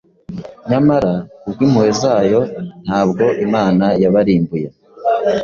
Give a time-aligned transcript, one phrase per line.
[0.69, 2.41] Nyamara kubw’impuhwe zayo,
[2.85, 4.67] ntabwo Imana yabarimbuye.